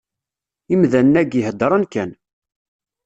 Imdanen-agi, 0.73 1.41
heddren 1.47 1.83
kan. 1.93 2.11